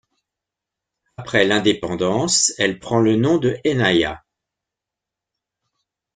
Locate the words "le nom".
3.01-3.37